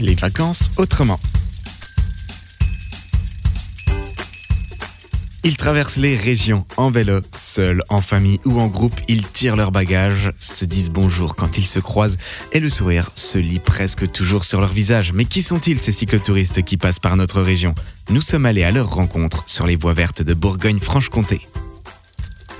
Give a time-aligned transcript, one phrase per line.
[0.00, 1.18] Les vacances autrement.
[5.42, 9.00] Ils traversent les régions en vélo, seuls, en famille ou en groupe.
[9.08, 12.18] Ils tirent leurs bagages, se disent bonjour quand ils se croisent
[12.52, 15.12] et le sourire se lit presque toujours sur leur visage.
[15.12, 17.74] Mais qui sont-ils ces cyclotouristes qui passent par notre région?
[18.10, 21.48] Nous sommes allés à leur rencontre sur les voies vertes de Bourgogne-Franche-Comté.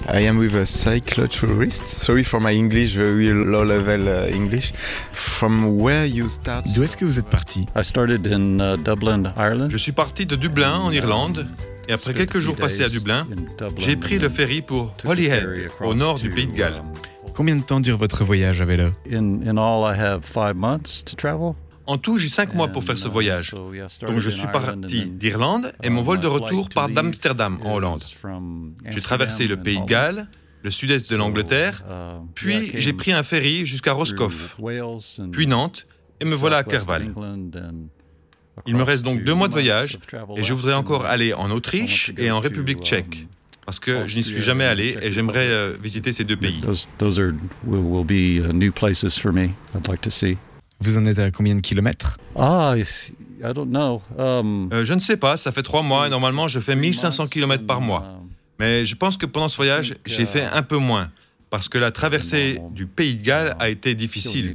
[0.06, 1.86] I am with a cyclotourist.
[1.86, 4.72] Sorry for my English, very low level uh, English.
[5.12, 6.64] From where you start?
[6.74, 7.66] D'où est-ce que vous êtes parti?
[7.76, 9.70] I started in uh, Dublin, Ireland.
[9.70, 11.46] Je suis parti de Dublin en Irlande
[11.88, 13.26] et après quelques jours passés à Dublin,
[13.78, 16.82] j'ai pris le ferry pour Holyhead, au nord du pays de Galles.
[17.34, 18.88] Combien de temps dure votre voyage à vélo?
[19.10, 21.54] In, in all, I have five months to travel.
[21.88, 23.54] En tout, j'ai cinq mois pour faire ce voyage.
[24.02, 28.04] Donc je suis parti d'Irlande et mon vol de retour part d'Amsterdam en Hollande.
[28.90, 30.28] J'ai traversé le pays de Galles,
[30.62, 31.82] le sud-est de l'Angleterre,
[32.34, 34.58] puis j'ai pris un ferry jusqu'à Roscoff,
[35.32, 35.86] puis Nantes,
[36.20, 37.14] et me voilà à Clerval.
[38.66, 39.98] Il me reste donc deux mois de voyage
[40.36, 43.26] et je voudrais encore aller en Autriche et en République tchèque.
[43.64, 46.62] Parce que je n'y suis jamais allé et j'aimerais euh, visiter ces deux pays.
[50.80, 50.84] Uh.
[50.84, 52.18] Vous en êtes à combien de kilomètres?
[52.36, 54.02] Ah, I don't know.
[54.18, 57.26] Um, Euh, je ne sais pas, ça fait trois mois et normalement je fais 1500
[57.26, 58.20] km par mois.
[58.58, 61.10] Mais je pense que pendant ce voyage, j'ai fait un peu moins.
[61.50, 64.54] Parce que la traversée du pays de Galles a été difficile.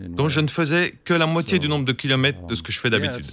[0.00, 2.78] Donc je ne faisais que la moitié du nombre de kilomètres de ce que je
[2.80, 3.24] fais d'habitude.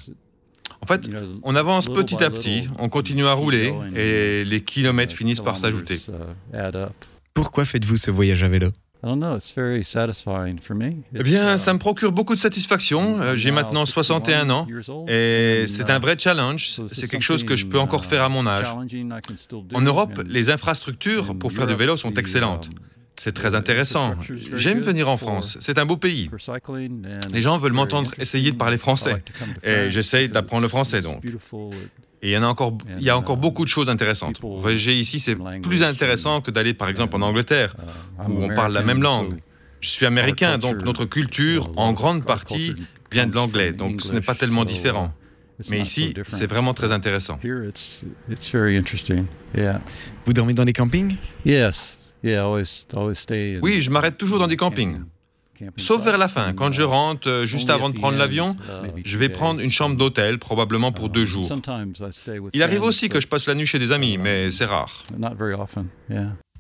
[0.82, 1.10] En fait,
[1.44, 5.98] on avance petit à petit, on continue à rouler et les kilomètres finissent par s'ajouter.
[7.34, 8.70] Pourquoi faites-vous ce voyage à vélo?
[11.14, 13.20] Eh bien, ça me procure beaucoup de satisfaction.
[13.22, 14.66] Euh, J'ai maintenant 61 ans
[15.08, 16.80] et c'est un vrai challenge.
[16.88, 18.66] C'est quelque chose que je peux encore faire à mon âge.
[19.74, 22.70] En Europe, les infrastructures pour faire du vélo sont excellentes.
[23.16, 24.16] C'est très intéressant.
[24.56, 25.58] J'aime venir en France.
[25.62, 26.30] C'est un beau pays.
[27.32, 29.24] Les gens veulent m'entendre essayer de parler français.
[29.64, 31.24] Et j'essaye d'apprendre le français donc.
[32.26, 34.40] Et il y, en a encore, il y a encore beaucoup de choses intéressantes.
[34.42, 37.76] Voyager ici, c'est plus intéressant que d'aller par exemple en Angleterre,
[38.30, 39.36] où on parle la même langue.
[39.82, 42.74] Je suis américain, donc notre culture, en grande partie,
[43.12, 45.14] vient de l'anglais, donc ce n'est pas tellement différent.
[45.70, 47.38] Mais ici, c'est vraiment très intéressant.
[50.26, 51.18] Vous dormez dans les campings?
[51.46, 52.00] Yes.
[52.24, 55.02] Yeah, always, always stay in- Oui, je m'arrête toujours dans des campings.
[55.78, 58.56] Sauf vers la fin, quand je rentre, euh, juste avant de prendre l'avion,
[59.04, 61.48] je vais prendre une chambre d'hôtel, probablement pour deux jours.
[62.54, 65.04] Il arrive aussi que je passe la nuit chez des amis, mais c'est rare.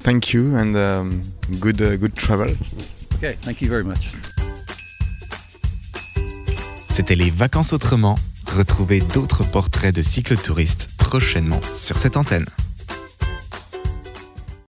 [0.04, 1.22] Thank you and um,
[1.62, 2.56] good uh, good travel.
[3.16, 3.38] Okay.
[3.42, 4.12] Thank you very much.
[6.90, 8.20] C'était les vacances autrement.
[8.46, 12.46] Retrouvez d'autres portraits de cyclotouristes prochainement sur cette antenne.